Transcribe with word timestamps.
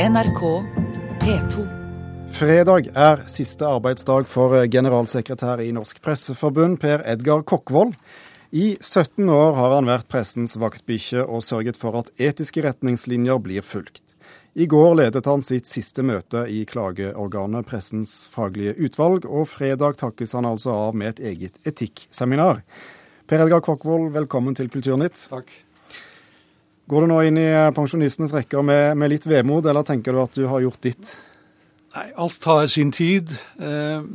NRK 0.00 0.40
P2. 1.20 1.64
Fredag 2.32 2.86
er 2.96 3.20
siste 3.28 3.66
arbeidsdag 3.68 4.24
for 4.32 4.54
generalsekretær 4.72 5.60
i 5.60 5.74
Norsk 5.76 6.00
Presseforbund, 6.00 6.78
Per 6.80 7.02
Edgar 7.04 7.42
Kokkvold. 7.44 7.92
I 8.48 8.78
17 8.80 9.28
år 9.28 9.52
har 9.58 9.74
han 9.76 9.90
vært 9.92 10.08
pressens 10.08 10.56
vaktbikkje 10.56 11.26
og 11.26 11.44
sørget 11.44 11.76
for 11.76 12.00
at 12.00 12.08
etiske 12.16 12.64
retningslinjer 12.64 13.44
blir 13.44 13.60
fulgt. 13.60 14.16
I 14.56 14.64
går 14.64 14.96
ledet 15.02 15.28
han 15.28 15.44
sitt 15.44 15.68
siste 15.68 16.00
møte 16.00 16.46
i 16.48 16.62
klageorganet 16.64 17.68
Pressens 17.68 18.22
faglige 18.32 18.78
utvalg, 18.80 19.28
og 19.28 19.50
fredag 19.52 20.00
takkes 20.00 20.32
han 20.32 20.48
altså 20.48 20.78
av 20.88 20.96
med 20.96 21.12
et 21.12 21.26
eget 21.34 21.60
etikkseminar. 21.68 22.64
Per 23.28 23.44
Edgar 23.44 23.60
Kokkvold, 23.68 24.14
velkommen 24.16 24.56
til 24.56 24.72
Kulturnytt. 24.72 25.26
Takk. 25.28 25.52
Går 26.90 27.04
du 27.04 27.12
nå 27.12 27.20
inn 27.22 27.36
i 27.38 27.48
pensjonistenes 27.74 28.32
rekker 28.34 28.64
med, 28.66 28.96
med 28.98 29.12
litt 29.12 29.26
vemod, 29.30 29.68
eller 29.70 29.86
tenker 29.86 30.16
du 30.16 30.24
at 30.24 30.34
du 30.34 30.46
har 30.50 30.62
gjort 30.64 30.80
ditt? 30.82 31.12
Nei, 31.94 32.08
alt 32.18 32.46
har 32.50 32.64
sin 32.70 32.90
tid. 32.94 33.30
Eh, 33.62 34.08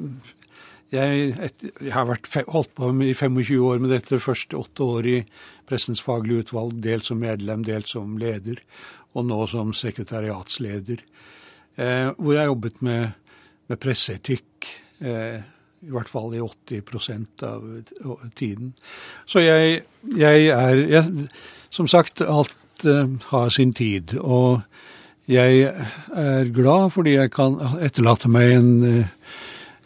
jeg, 0.92 1.30
et, 1.48 1.64
jeg 1.80 1.94
har 1.96 2.10
vært, 2.10 2.28
holdt 2.52 2.74
på 2.76 2.90
i 3.06 3.14
25 3.16 3.64
år 3.64 3.80
med 3.84 3.94
dette. 3.96 4.20
Første 4.20 4.60
åtte 4.60 4.88
år 4.98 5.08
i 5.08 5.16
Pressens 5.70 6.04
faglige 6.04 6.44
utvalg, 6.46 6.76
dels 6.84 7.08
som 7.10 7.24
medlem, 7.24 7.64
dels 7.64 7.96
som 7.96 8.18
leder, 8.20 8.60
og 9.16 9.28
nå 9.30 9.40
som 9.52 9.72
sekretariatsleder. 9.76 11.00
Eh, 11.80 12.10
hvor 12.20 12.36
jeg 12.36 12.52
jobbet 12.52 12.84
med, 12.84 13.16
med 13.72 13.82
presseetikk. 13.88 14.68
Eh, 15.00 15.40
i 15.86 15.94
hvert 15.94 16.10
fall 16.10 16.34
i 16.34 16.42
80% 16.42 17.44
av 17.46 17.66
tiden. 18.36 18.72
Så 19.30 19.44
jeg, 19.44 19.84
jeg 20.18 20.48
er 20.50 20.80
jeg, 20.90 21.28
Som 21.70 21.88
sagt, 21.92 22.24
alt 22.24 22.56
uh, 22.84 23.08
har 23.32 23.54
sin 23.54 23.74
tid. 23.74 24.18
Og 24.20 24.62
jeg 25.32 25.70
er 26.14 26.52
glad 26.54 26.92
fordi 26.94 27.16
jeg 27.16 27.32
kan 27.34 27.58
etterlate 27.82 28.30
meg 28.30 28.58
en, 28.58 28.72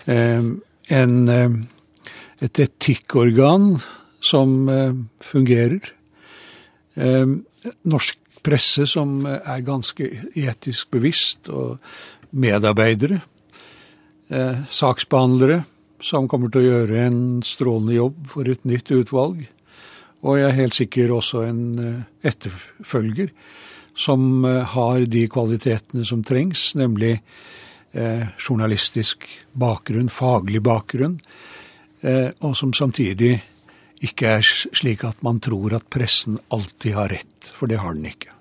uh, 0.10 0.50
en 0.90 1.68
et 2.40 2.60
etikkorgan 2.64 3.74
som 4.24 4.70
fungerer. 5.20 5.84
Norsk 6.96 8.40
presse 8.48 8.86
som 8.88 9.26
er 9.28 9.66
ganske 9.68 10.08
etisk 10.40 10.88
bevisst, 10.96 11.50
og 11.52 11.84
medarbeidere. 12.32 13.20
Saksbehandlere 14.72 15.66
som 16.04 16.28
kommer 16.32 16.52
til 16.52 16.64
å 16.64 16.70
gjøre 16.70 17.06
en 17.10 17.22
strålende 17.46 17.98
jobb 17.98 18.28
for 18.32 18.50
et 18.50 18.66
nytt 18.68 18.92
utvalg. 18.96 19.44
Og 20.26 20.40
jeg 20.40 20.50
er 20.50 20.58
helt 20.58 20.76
sikker 20.76 21.14
også 21.16 21.44
en 21.48 21.62
eh, 21.80 22.02
etterfølger 22.28 23.32
som 24.00 24.46
eh, 24.48 24.64
har 24.74 25.06
de 25.08 25.26
kvalitetene 25.32 26.08
som 26.08 26.24
trengs, 26.28 26.74
nemlig 26.80 27.14
eh, 27.94 28.26
journalistisk 28.38 29.28
bakgrunn, 29.54 30.12
faglig 30.12 30.64
bakgrunn, 30.64 31.20
og 32.00 32.54
som 32.56 32.72
samtidig 32.72 33.34
ikke 34.08 34.30
er 34.38 34.46
slik 34.48 35.02
at 35.04 35.20
man 35.26 35.42
tror 35.44 35.74
at 35.76 35.90
pressen 35.92 36.38
alltid 36.56 36.96
har 36.96 37.12
rett, 37.12 37.50
for 37.52 37.68
det 37.68 37.82
har 37.84 37.98
den 37.98 38.08
ikke. 38.08 38.39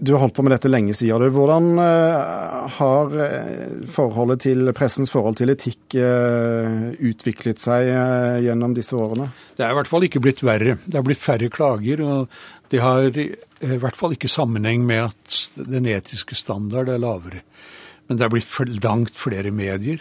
Du 0.00 0.12
har 0.12 0.20
holdt 0.22 0.36
på 0.36 0.44
med 0.46 0.52
dette 0.54 0.70
lenge, 0.70 0.94
sier 0.94 1.18
du. 1.18 1.26
Hvordan 1.34 1.72
uh, 1.80 2.66
har 2.78 3.14
eh, 3.24 3.70
forholdet 3.90 4.44
til 4.44 4.70
pressens 4.76 5.10
forhold 5.10 5.38
til 5.40 5.50
etikk 5.50 5.96
uh, 5.98 6.92
utviklet 6.94 7.58
seg 7.62 7.90
gjennom 8.44 8.76
disse 8.76 8.94
årene? 8.98 9.30
Det 9.58 9.66
er 9.66 9.74
i 9.74 9.78
hvert 9.78 9.90
fall 9.90 10.06
ikke 10.06 10.22
blitt 10.22 10.44
verre. 10.46 10.76
Det 10.86 11.00
er 11.00 11.06
blitt 11.06 11.24
færre 11.24 11.50
klager. 11.50 12.04
og 12.04 12.70
Det 12.70 12.82
har 12.84 13.10
i 13.18 13.80
hvert 13.82 13.98
fall 13.98 14.14
ikke 14.14 14.30
sammenheng 14.30 14.86
med 14.86 15.08
at 15.08 15.66
den 15.66 15.90
etiske 15.90 16.38
standard 16.38 16.92
er 16.92 17.02
lavere. 17.02 17.42
Men 18.06 18.20
det 18.20 18.28
er 18.28 18.32
blitt 18.36 18.78
langt 18.84 19.18
flere 19.18 19.50
medier. 19.50 20.00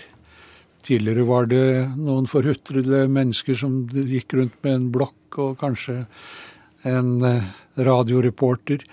Tidligere 0.85 1.25
var 1.27 1.49
det 1.49 1.65
noen 1.97 2.29
forhutrede 2.29 3.07
mennesker 3.11 3.57
som 3.59 3.81
gikk 3.91 4.37
rundt 4.37 4.61
med 4.63 4.77
en 4.77 4.89
blokk 4.93 5.41
og 5.41 5.57
kanskje 5.59 6.03
en 6.87 7.17
radioreporter. 7.75 8.85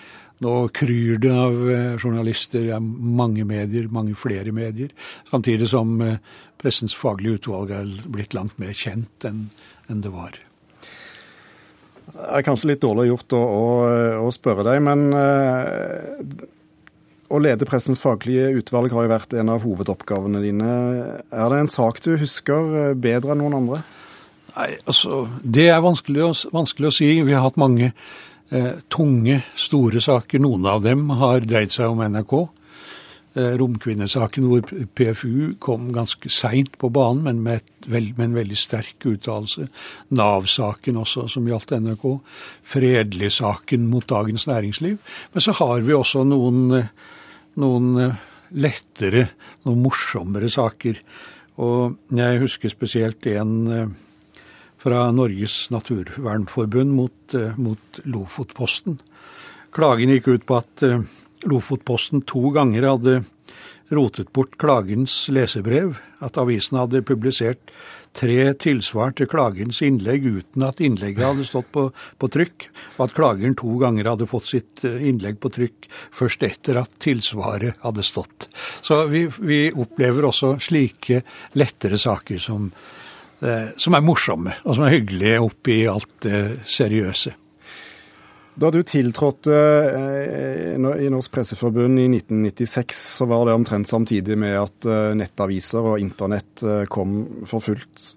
Nå 0.44 0.54
kryr 0.76 1.20
det 1.22 1.32
av 1.32 1.54
eh, 1.72 1.92
journalister, 1.96 2.66
det 2.66 2.74
er 2.76 2.82
mange 2.84 3.46
medier, 3.48 3.86
mange 3.92 4.16
flere 4.18 4.52
medier. 4.52 4.90
Samtidig 5.30 5.70
som 5.72 5.94
eh, 6.04 6.18
pressens 6.60 6.96
faglige 6.96 7.40
utvalg 7.40 7.72
er 7.72 7.94
blitt 8.12 8.36
langt 8.36 8.58
mer 8.60 8.74
kjent 8.76 9.24
enn 9.28 9.46
det 9.88 10.12
var. 10.12 10.36
Det 12.14 12.26
er 12.36 12.44
kanskje 12.44 12.74
litt 12.74 12.82
dårlig 12.84 13.08
gjort 13.08 13.34
å, 13.36 13.40
å, 13.40 13.64
å 14.26 14.32
spørre 14.34 14.64
deg, 14.66 14.82
men 14.84 15.06
uh, 15.16 16.20
å 17.32 17.40
lede 17.40 17.66
pressens 17.68 18.00
faglige 18.00 18.50
utvalg 18.60 18.92
har 18.94 19.06
jo 19.06 19.12
vært 19.14 19.36
en 19.40 19.52
av 19.54 19.64
hovedoppgavene 19.64 20.42
dine. 20.44 20.70
Er 21.32 21.48
det 21.52 21.62
en 21.62 21.72
sak 21.72 22.02
du 22.04 22.12
husker 22.20 22.92
bedre 23.00 23.32
enn 23.34 23.40
noen 23.42 23.58
andre? 23.62 23.80
Nei, 24.54 24.70
altså, 24.84 25.24
Det 25.42 25.66
er 25.72 25.82
vanskelig 25.82 26.22
å, 26.28 26.30
vanskelig 26.54 26.90
å 26.90 26.94
si. 26.94 27.10
Vi 27.26 27.34
har 27.34 27.42
hatt 27.46 27.58
mange 27.60 27.90
eh, 28.54 28.74
tunge, 28.92 29.40
store 29.58 30.02
saker. 30.04 30.42
Noen 30.42 30.66
av 30.70 30.84
dem 30.84 31.08
har 31.18 31.44
dreid 31.46 31.74
seg 31.74 31.92
om 31.92 32.02
NRK. 32.04 32.34
Eh, 33.34 33.54
Romkvinnesaken 33.58 34.46
hvor 34.46 34.62
PFU 34.94 35.56
kom 35.62 35.88
ganske 35.94 36.30
seint 36.30 36.76
på 36.78 36.90
banen, 36.94 37.24
men 37.26 37.42
med, 37.42 37.64
veld, 37.90 38.12
med, 38.14 38.28
en 38.28 38.38
veldig 38.38 38.58
sterk 38.58 39.08
uttalelse. 39.10 39.66
Nav-saken 40.14 41.00
også, 41.02 41.26
som 41.32 41.48
gjaldt 41.50 41.74
NRK. 41.74 42.06
Fredelig-saken 42.76 43.88
mot 43.90 44.06
Dagens 44.06 44.46
Næringsliv. 44.50 45.00
Men 45.34 45.46
så 45.46 45.56
har 45.58 45.82
vi 45.82 45.98
også 45.98 46.22
noen, 46.28 46.86
noen 47.58 47.90
eh, 48.06 48.22
lettere, 48.54 49.28
noen 49.66 49.82
morsommere 49.82 50.52
saker. 50.52 51.02
Og 51.64 52.14
jeg 52.14 52.42
husker 52.42 52.70
spesielt 52.70 53.26
en 53.30 53.94
fra 54.84 55.10
Norges 55.12 55.70
naturvernforbund 55.70 56.92
mot, 56.92 57.34
eh, 57.34 57.56
mot 57.56 58.00
Lofotposten. 58.04 58.98
Klagen 59.72 60.10
gikk 60.12 60.28
ut 60.28 60.46
på 60.46 60.58
at 60.60 60.82
eh, 60.84 61.00
Lofotposten 61.48 62.20
to 62.28 62.50
ganger 62.52 62.84
hadde 62.90 63.22
rotet 63.94 64.32
bort 64.36 64.58
klagens 64.60 65.14
lesebrev, 65.32 65.96
at 66.24 66.36
avisen 66.40 66.76
hadde 66.76 67.04
publisert 67.04 67.72
tre 68.16 68.52
tilsvar 68.60 69.14
til 69.16 69.28
klagens 69.28 69.80
innlegg 69.84 70.24
uten 70.24 70.64
at 70.66 70.82
innlegget 70.84 71.24
hadde 71.26 71.46
stått 71.48 71.70
på, 71.72 71.86
på, 72.20 72.30
trykk, 72.36 72.66
og 72.96 73.06
at 73.06 73.14
klageren 73.16 73.56
to 73.56 73.72
ganger 73.80 74.10
hadde 74.12 74.28
fått 74.28 74.50
sitt 74.50 74.84
eh, 74.84 75.00
innlegg 75.08 75.40
på 75.40 75.52
trykk 75.54 75.88
først 76.12 76.44
etter 76.44 76.82
at 76.82 76.92
tilsvaret 77.00 77.80
hadde 77.86 78.04
stått. 78.04 78.50
Så 78.84 79.06
vi, 79.08 79.24
vi 79.40 79.62
opplever 79.72 80.28
også 80.28 80.58
slike 80.60 81.22
lettere 81.56 81.96
saker 82.04 82.44
som 82.50 82.68
som 83.76 83.96
er 83.96 84.04
morsomme, 84.04 84.54
og 84.64 84.76
som 84.76 84.86
er 84.86 84.94
hyggelige 84.96 85.40
oppi 85.44 85.82
alt 85.90 86.12
det 86.24 86.42
seriøse. 86.70 87.34
Da 88.54 88.70
du 88.70 88.80
tiltrådte 88.86 89.54
eh, 89.54 90.74
i 90.78 91.08
Norsk 91.10 91.32
Presseforbund 91.34 91.98
i 91.98 92.06
1996, 92.06 93.00
så 93.18 93.26
var 93.26 93.48
det 93.48 93.56
omtrent 93.58 93.90
samtidig 93.90 94.36
med 94.38 94.54
at 94.60 94.86
eh, 94.86 95.14
nettaviser 95.18 95.94
og 95.94 96.02
internett 96.02 96.62
kom 96.92 97.16
for 97.50 97.64
fullt. 97.64 98.12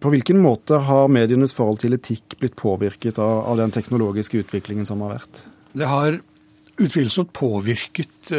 På 0.00 0.10
hvilken 0.10 0.38
måte 0.42 0.78
har 0.86 1.10
medienes 1.12 1.54
forhold 1.54 1.82
til 1.82 1.96
etikk 1.96 2.38
blitt 2.40 2.54
påvirket 2.58 3.18
av, 3.22 3.56
den 3.58 3.74
teknologiske 3.74 4.44
utviklingen 4.44 4.86
som 4.88 5.02
har 5.04 5.18
vært? 5.18 5.44
Det 5.74 5.90
har 5.90 6.20
utvilsomt 6.80 7.30
påvirket 7.36 8.32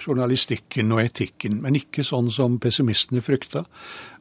journalistikken 0.00 0.92
og 0.94 1.02
etikken, 1.02 1.58
men 1.60 1.76
ikke 1.76 2.04
sånn 2.06 2.30
som 2.32 2.56
pessimistene 2.62 3.20
frykta. 3.24 3.64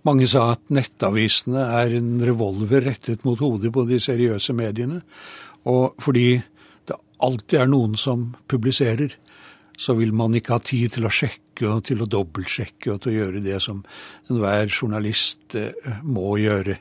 Mange 0.04 0.28
sa 0.28 0.50
at 0.52 0.64
nettavisene 0.74 1.64
er 1.80 1.96
en 1.96 2.18
revolver 2.28 2.84
rettet 2.84 3.24
mot 3.24 3.40
hodet 3.40 3.72
på 3.72 3.86
de 3.88 4.02
seriøse 4.04 4.56
mediene. 4.58 5.00
Og 5.72 5.96
fordi 6.04 6.42
det 6.88 6.98
alltid 7.24 7.62
er 7.62 7.72
noen 7.72 7.96
som 8.00 8.34
publiserer, 8.52 9.16
så 9.80 9.96
vil 9.98 10.14
man 10.16 10.36
ikke 10.38 10.58
ha 10.58 10.64
tid 10.64 10.98
til 10.98 11.08
å 11.08 11.14
sjekke 11.14 11.70
og 11.70 11.86
til 11.88 12.04
å 12.04 12.10
dobbeltsjekke 12.10 12.92
og 12.94 13.02
til 13.04 13.14
å 13.14 13.18
gjøre 13.18 13.44
det 13.46 13.60
som 13.64 13.82
enhver 14.30 14.68
journalist 14.70 15.56
eh, 15.60 16.02
må 16.04 16.36
gjøre, 16.42 16.78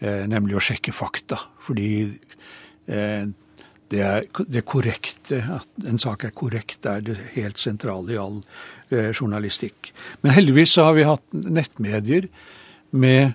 eh, 0.00 0.24
nemlig 0.30 0.58
å 0.58 0.64
sjekke 0.64 0.94
fakta. 0.96 1.38
Fordi 1.66 1.90
eh, 2.88 3.28
det, 3.92 4.00
er, 4.02 4.24
det 4.50 4.64
korrekte, 4.66 5.42
at 5.58 5.86
en 5.88 6.00
sak 6.02 6.24
er 6.26 6.34
korrekt, 6.34 6.86
er 6.86 7.04
det 7.06 7.18
helt 7.36 7.60
sentrale 7.62 8.16
i 8.16 8.20
all 8.20 8.40
Eh, 8.88 9.10
journalistikk. 9.10 9.90
Men 10.22 10.36
heldigvis 10.36 10.76
så 10.76 10.84
har 10.86 10.92
vi 10.94 11.02
hatt 11.02 11.24
nettmedier 11.32 12.28
med, 12.94 13.32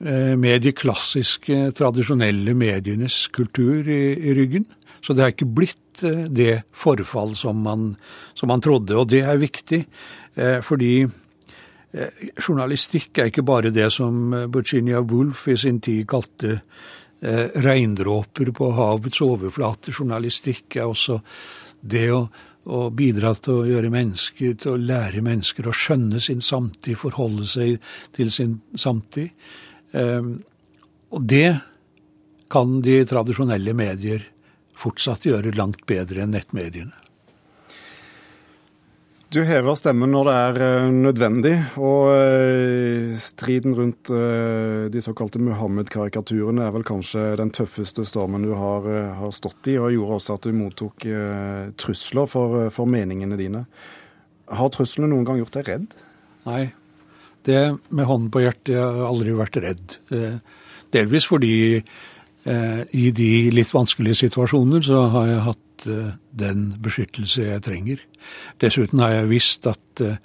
eh, 0.00 0.32
med 0.36 0.62
de 0.62 0.72
klassiske, 0.72 1.74
tradisjonelle 1.76 2.54
medienes 2.56 3.26
kultur 3.28 3.84
i, 3.84 4.16
i, 4.16 4.32
ryggen. 4.32 4.64
Så 5.04 5.12
det 5.12 5.22
har 5.22 5.34
ikke 5.34 5.50
blitt 5.58 6.04
eh, 6.08 6.24
det 6.32 6.62
forfall 6.72 7.36
som 7.36 7.60
man, 7.60 7.98
som 8.32 8.48
man 8.48 8.64
trodde, 8.64 8.96
og 8.96 9.10
det 9.12 9.20
er 9.28 9.36
viktig. 9.36 9.84
Fordi 10.62 11.02
journalistikk 12.38 13.18
er 13.18 13.26
ikke 13.26 13.42
bare 13.42 13.72
det 13.74 13.88
som 13.90 14.30
Virginia 14.54 15.00
Woolf 15.02 15.48
i 15.50 15.56
sin 15.58 15.80
tid 15.82 16.06
kalte 16.06 16.60
regndråper 17.18 18.52
på 18.54 18.68
havets 18.76 19.18
overflate. 19.24 19.90
Journalistikk 19.90 20.76
er 20.78 20.86
også 20.86 21.16
det 21.80 22.04
å 22.14 22.20
å, 22.68 22.88
bidra 22.94 23.32
til 23.40 23.62
å 23.62 23.66
gjøre 23.68 23.92
mennesker, 23.92 24.54
til 24.60 24.74
å 24.74 24.82
lære 24.90 25.22
mennesker 25.24 25.68
å 25.68 25.74
skjønne 25.76 26.20
sin 26.22 26.42
samtid, 26.44 26.98
forholde 27.00 27.46
seg 27.48 27.78
til 28.16 28.32
sin 28.34 28.58
samtid. 28.78 29.32
Eh, 29.96 30.32
og 31.08 31.28
det 31.28 31.50
kan 32.52 32.78
de 32.84 33.00
tradisjonelle 33.08 33.74
medier 33.76 34.24
fortsatt 34.78 35.26
gjøre 35.28 35.56
langt 35.56 35.84
bedre 35.88 36.24
enn 36.24 36.34
nettmediene. 36.36 36.97
Du 39.28 39.42
hever 39.44 39.76
stemmen 39.76 40.08
når 40.14 40.24
det 40.24 40.34
er 40.40 40.58
eh, 40.64 40.86
nødvendig, 40.88 41.52
og 41.76 42.06
eh, 42.14 43.10
striden 43.20 43.74
rundt 43.76 44.08
eh, 44.08 44.86
de 44.88 45.02
såkalte 45.04 45.42
Muhammed-karikaturene 45.44 46.64
er 46.64 46.72
vel 46.72 46.86
kanskje 46.88 47.34
den 47.36 47.52
tøffeste 47.52 48.06
stormen 48.08 48.46
du 48.46 48.54
har, 48.56 48.88
har, 49.18 49.34
stått 49.36 49.68
i, 49.68 49.76
og 49.76 49.92
gjorde 49.92 50.16
også 50.16 50.38
at 50.38 50.48
du 50.48 50.56
mottok 50.56 51.04
trusler 51.76 52.30
for, 52.30 52.70
for 52.72 52.88
meningene 52.88 53.36
dine. 53.36 53.66
Har 54.48 54.72
truslene 54.72 55.12
noen 55.12 55.28
gang 55.28 55.42
gjort 55.42 55.58
deg 55.58 55.68
redd? 55.74 55.98
Nei. 56.48 56.62
Det 57.44 57.60
med 57.92 58.08
hånden 58.08 58.32
på 58.32 58.46
hjertet, 58.46 58.72
jeg 58.78 58.80
har 58.80 59.10
aldri 59.10 59.36
vært 59.36 59.60
redd. 59.60 59.98
Delvis 60.96 61.28
fordi 61.28 61.52
i 62.48 63.10
de 63.12 63.30
litt 63.52 63.70
vanskelige 63.74 64.22
situasjoner 64.22 64.80
så 64.86 65.02
har 65.12 65.26
jeg 65.28 65.40
hatt 65.44 65.62
Eh, 65.86 66.12
den 66.38 66.72
beskyttelse 66.82 67.48
jeg 67.48 67.62
trenger. 67.66 68.02
Dessuten 68.62 69.00
har 69.02 69.14
jeg 69.14 69.30
visst 69.32 69.66
at 69.70 70.02
eh, 70.04 70.18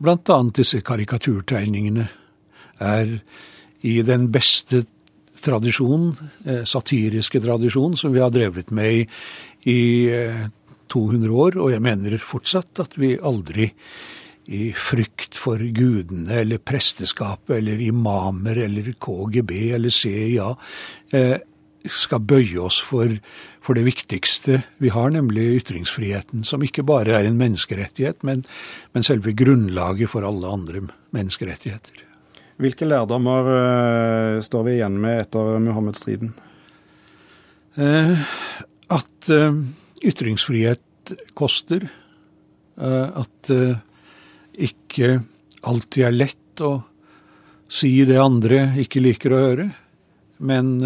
bl.a. 0.00 0.38
disse 0.56 0.80
karikaturtegningene 0.84 2.06
er 2.84 3.14
i 3.84 3.94
den 4.04 4.28
beste 4.32 4.84
tradisjonen, 5.44 6.14
eh, 6.44 6.62
satiriske 6.68 7.40
tradisjon, 7.44 7.96
som 7.96 8.12
vi 8.12 8.22
har 8.24 8.32
drevet 8.32 8.72
med 8.72 9.04
i 9.64 9.80
200 10.92 11.32
år. 11.32 11.56
Og 11.60 11.72
jeg 11.72 11.84
mener 11.84 12.18
fortsatt 12.20 12.84
at 12.84 12.98
vi 13.00 13.14
aldri 13.16 13.70
i 14.44 14.68
frykt 14.76 15.38
for 15.40 15.58
gudene 15.58 16.40
eller 16.42 16.60
presteskapet 16.60 17.56
eller 17.56 17.80
imamer 17.80 18.58
eller 18.66 18.90
KGB 19.00 19.54
eller 19.76 19.94
CIA 19.94 20.50
skal 21.90 22.22
bøye 22.24 22.60
oss 22.64 22.78
for, 22.84 23.12
for, 23.64 23.76
det 23.76 23.84
viktigste 23.88 24.62
vi 24.82 24.90
har, 24.94 25.10
nemlig 25.12 25.60
ytringsfriheten, 25.60 26.44
som 26.48 26.64
ikke 26.64 26.84
bare 26.86 27.18
er 27.18 27.28
en 27.28 27.38
menneskerettighet, 27.40 28.22
men, 28.26 28.44
men 28.96 29.06
selve 29.06 29.34
grunnlaget 29.36 30.12
for 30.12 30.26
alle 30.26 30.48
andre 30.48 30.84
menneskerettigheter. 31.16 32.04
Hvilke 32.62 32.86
lærdommer 32.86 33.50
uh, 33.50 34.42
står 34.44 34.68
vi 34.68 34.76
igjen 34.78 35.00
med 35.02 35.24
etter 35.24 35.58
Muhammed-striden? 35.62 36.30
Uh, 37.74 38.14
at 38.94 39.32
uh, 39.34 39.58
ytringsfrihet 40.04 40.80
koster. 41.36 41.90
at 42.74 43.50
ikke 44.54 45.16
alltid 45.66 46.08
er 46.08 46.18
lett 46.18 46.62
å 46.64 46.74
si 47.72 47.96
det 48.06 48.20
andre 48.20 48.68
ikke 48.82 49.02
liker 49.02 49.34
å 49.34 49.40
høre. 49.40 49.66
Men 50.44 50.76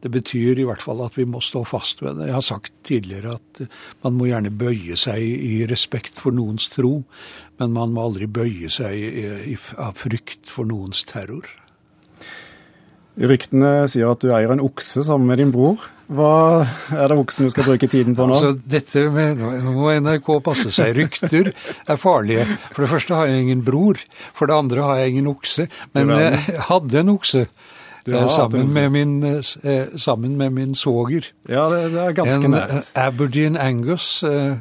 det 0.00 0.10
betyr 0.14 0.60
i 0.60 0.66
hvert 0.66 0.82
fall 0.82 1.00
at 1.02 1.16
vi 1.18 1.26
må 1.26 1.40
stå 1.42 1.64
fast 1.66 2.02
ved 2.04 2.20
det. 2.20 2.28
Jeg 2.28 2.36
har 2.36 2.46
sagt 2.46 2.74
tidligere 2.86 3.36
at 3.38 3.62
man 4.04 4.16
må 4.18 4.28
gjerne 4.30 4.52
bøye 4.54 4.96
seg 4.98 5.22
i 5.22 5.66
respekt 5.70 6.20
for 6.22 6.34
noens 6.34 6.68
tro, 6.70 7.00
men 7.58 7.74
man 7.74 7.94
må 7.94 8.06
aldri 8.06 8.28
bøye 8.30 8.70
seg 8.70 9.58
av 9.74 9.98
frykt 9.98 10.50
for 10.50 10.70
noens 10.70 11.02
terror. 11.08 11.46
Ryktene 13.18 13.88
sier 13.90 14.12
at 14.12 14.22
du 14.22 14.30
eier 14.30 14.52
en 14.54 14.62
okse 14.62 15.02
sammen 15.06 15.26
med 15.30 15.40
din 15.42 15.54
bror. 15.54 15.80
Hva 16.08 16.64
er 16.94 17.10
det 17.10 17.18
oksen 17.20 17.48
du 17.48 17.52
skal 17.52 17.66
bruke 17.66 17.88
tiden 17.90 18.14
på 18.16 18.24
nå? 18.28 18.36
Altså, 18.38 18.52
dette 18.64 19.02
med, 19.12 19.42
Nå 19.64 19.74
må 19.76 19.90
NRK 20.00 20.30
passe 20.46 20.70
seg. 20.72 20.94
Rykter 20.96 21.50
er 21.52 21.98
farlige. 22.00 22.46
For 22.70 22.84
det 22.84 22.92
første 22.94 23.18
har 23.18 23.28
jeg 23.28 23.44
ingen 23.44 23.64
bror. 23.66 24.00
For 24.38 24.48
det 24.48 24.56
andre 24.56 24.86
har 24.86 25.02
jeg 25.02 25.16
ingen 25.16 25.28
okse. 25.34 25.66
Men 25.98 26.14
jeg 26.14 26.38
hadde 26.70 27.02
en 27.02 27.12
okse. 27.16 27.48
Sammen, 28.08 28.70
med 28.72 28.90
min, 28.90 29.22
eh, 29.22 29.86
sammen, 30.00 30.38
med 30.40 30.50
min, 30.56 30.74
svoger. 30.74 31.26
Ja, 31.48 31.68
det, 31.68 31.92
det, 31.92 32.00
er 32.00 32.14
ganske 32.16 32.44
en, 32.44 32.54
nært. 32.54 32.70
Eh, 32.72 33.06
Aberdeen 33.06 33.58
Angus. 33.60 34.22
Eh, 34.24 34.56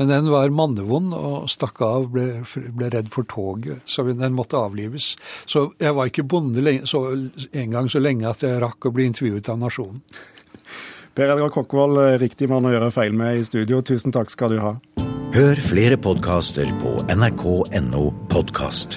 men 0.00 0.08
den 0.08 0.30
var 0.32 0.48
mannevond 0.48 1.12
og 1.12 1.50
stakk 1.52 1.82
av, 1.84 2.06
ble, 2.14 2.40
ble, 2.72 2.88
redd 2.88 3.10
for 3.12 3.28
toget, 3.28 3.84
så 3.84 4.06
den 4.08 4.32
måtte 4.32 4.56
avlives. 4.56 5.12
Så 5.44 5.66
jeg 5.76 5.92
var 5.92 6.08
ikke 6.08 6.24
bonde 6.24 6.64
lenge, 6.64 6.88
så, 6.88 7.04
en 7.52 7.76
gang 7.76 7.92
så 7.92 8.00
lenge 8.00 8.24
at 8.30 8.40
jeg 8.46 8.62
rakk 8.64 8.88
å 8.88 8.94
bli 8.96 9.10
intervjuet 9.10 9.52
av 9.52 9.60
Nasjonen. 9.60 10.00
Per 11.12 11.34
Edgar 11.34 11.52
Kokkvold, 11.52 12.00
riktig 12.22 12.48
mann 12.48 12.64
å 12.64 12.72
gjøre 12.72 12.88
feil 12.96 13.12
med 13.12 13.42
i 13.42 13.44
studio. 13.44 13.84
Tusen 13.84 14.16
takk 14.16 14.32
skal 14.32 14.56
du 14.56 14.62
ha. 14.64 14.76
Hør 15.36 15.60
flere 15.62 16.00
podkaster 16.00 16.72
på 16.80 16.96
nrk.no 17.12 18.06
podkast. 18.32 18.96